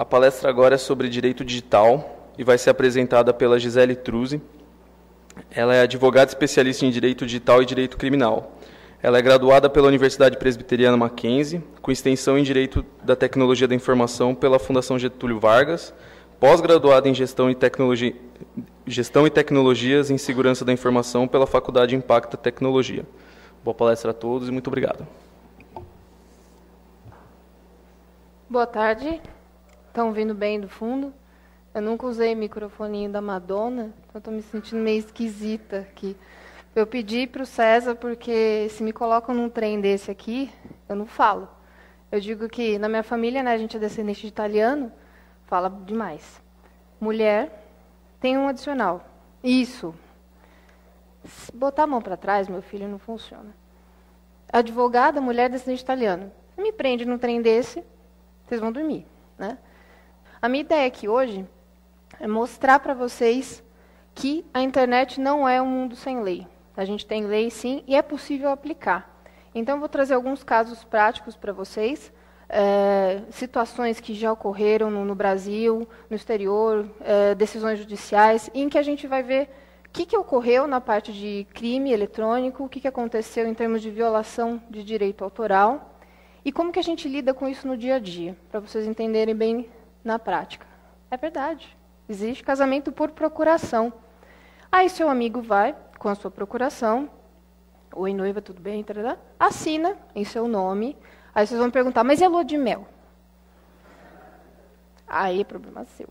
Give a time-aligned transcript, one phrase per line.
[0.00, 4.40] A palestra agora é sobre direito digital e vai ser apresentada pela Gisele Truzzi.
[5.50, 8.56] Ela é advogada especialista em direito digital e direito criminal.
[9.02, 14.34] Ela é graduada pela Universidade Presbiteriana Mackenzie, com extensão em Direito da Tecnologia da Informação
[14.34, 15.92] pela Fundação Getúlio Vargas,
[16.40, 18.16] pós-graduada em Gestão e, Tecnologia,
[18.86, 23.04] Gestão e Tecnologias em Segurança da Informação pela Faculdade Impacta Tecnologia.
[23.62, 25.06] Boa palestra a todos e muito obrigado.
[28.48, 29.20] Boa tarde.
[29.90, 31.12] Estão ouvindo bem do fundo?
[31.74, 36.16] Eu nunca usei microfoninho da Madonna, então estou me sentindo meio esquisita aqui.
[36.76, 40.48] Eu pedi para o César, porque se me colocam num trem desse aqui,
[40.88, 41.48] eu não falo.
[42.10, 44.92] Eu digo que na minha família, né, a gente é descendente de italiano,
[45.46, 46.40] fala demais.
[47.00, 47.66] Mulher
[48.20, 49.04] tem um adicional.
[49.42, 49.92] Isso.
[51.24, 53.52] Se botar a mão para trás, meu filho, não funciona.
[54.52, 56.30] Advogada, mulher descendente de italiano.
[56.54, 57.82] Você me prende num trem desse,
[58.46, 59.04] vocês vão dormir,
[59.36, 59.58] né?
[60.42, 61.44] A minha ideia aqui hoje
[62.18, 63.62] é mostrar para vocês
[64.14, 66.46] que a internet não é um mundo sem lei.
[66.74, 69.22] A gente tem lei, sim, e é possível aplicar.
[69.54, 72.10] Então, vou trazer alguns casos práticos para vocês,
[72.48, 78.78] é, situações que já ocorreram no, no Brasil, no exterior, é, decisões judiciais, em que
[78.78, 79.50] a gente vai ver
[79.86, 83.82] o que, que ocorreu na parte de crime eletrônico, o que, que aconteceu em termos
[83.82, 85.98] de violação de direito autoral,
[86.42, 89.34] e como que a gente lida com isso no dia a dia, para vocês entenderem
[89.34, 89.68] bem
[90.04, 90.66] na prática.
[91.10, 91.76] É verdade.
[92.08, 93.92] Existe casamento por procuração.
[94.70, 97.10] Aí seu amigo vai com a sua procuração,
[97.94, 98.84] oi noiva, tudo bem?
[99.38, 100.96] Assina em seu nome.
[101.34, 102.86] Aí vocês vão perguntar, mas a lua de mel?
[105.06, 106.08] Aí é problema seu.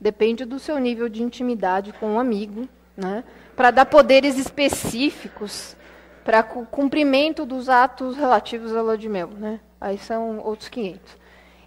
[0.00, 3.24] Depende do seu nível de intimidade com um amigo, né?
[3.54, 5.76] para dar poderes específicos
[6.24, 9.28] para o cumprimento dos atos relativos à lua de mel.
[9.28, 9.60] Né?
[9.80, 11.17] Aí são outros 500.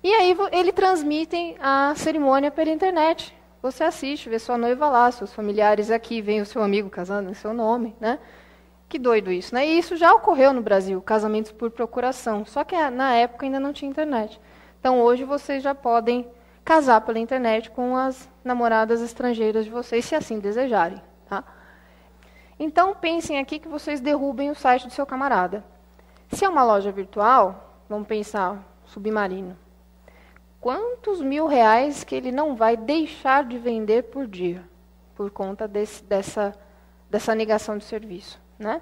[0.03, 3.35] E aí ele transmitem a cerimônia pela internet.
[3.61, 7.35] Você assiste, vê sua noiva lá, seus familiares aqui, vem o seu amigo casando em
[7.35, 8.17] seu nome, né?
[8.89, 9.65] Que doido isso, né?
[9.67, 12.43] E isso já ocorreu no Brasil, casamentos por procuração.
[12.45, 14.41] Só que na época ainda não tinha internet.
[14.79, 16.27] Então hoje vocês já podem
[16.65, 21.43] casar pela internet com as namoradas estrangeiras de vocês, se assim desejarem, tá?
[22.59, 25.63] Então pensem aqui que vocês derrubem o site do seu camarada.
[26.31, 29.55] Se é uma loja virtual, vamos pensar submarino
[30.61, 34.63] quantos mil reais que ele não vai deixar de vender por dia,
[35.15, 36.55] por conta desse, dessa,
[37.09, 38.39] dessa negação de serviço.
[38.59, 38.79] Né?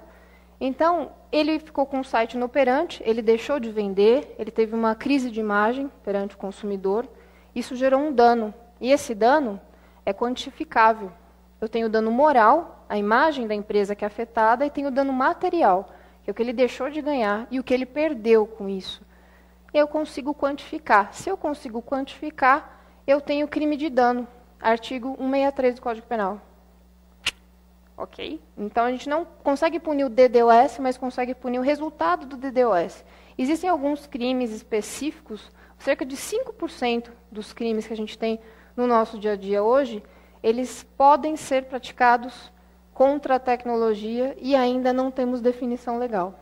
[0.60, 5.30] Então, ele ficou com o site inoperante, ele deixou de vender, ele teve uma crise
[5.30, 7.08] de imagem perante o consumidor,
[7.54, 8.52] isso gerou um dano.
[8.78, 9.58] E esse dano
[10.04, 11.10] é quantificável.
[11.60, 15.88] Eu tenho dano moral, a imagem da empresa que é afetada, e tenho dano material,
[16.22, 19.02] que é o que ele deixou de ganhar e o que ele perdeu com isso
[19.72, 21.12] eu consigo quantificar.
[21.14, 24.26] Se eu consigo quantificar, eu tenho crime de dano,
[24.60, 26.40] artigo 163 do Código Penal.
[27.96, 28.40] Ok?
[28.56, 33.04] Então a gente não consegue punir o DDoS, mas consegue punir o resultado do DDoS.
[33.36, 38.40] Existem alguns crimes específicos, cerca de 5% dos crimes que a gente tem
[38.76, 40.02] no nosso dia a dia hoje,
[40.42, 42.50] eles podem ser praticados
[42.94, 46.38] contra a tecnologia e ainda não temos definição legal.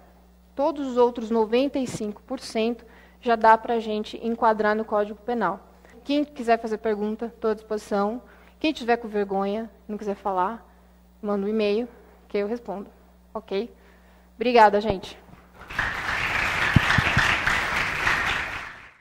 [0.55, 2.85] Todos os outros 95%
[3.21, 5.61] já dá para a gente enquadrar no Código Penal.
[6.05, 8.23] Quem quiser fazer pergunta, estou à disposição.
[8.59, 10.67] Quem tiver com vergonha, não quiser falar,
[11.21, 11.89] manda um e-mail
[12.27, 12.89] que eu respondo.
[13.35, 13.71] Ok?
[14.37, 15.19] Obrigada, gente.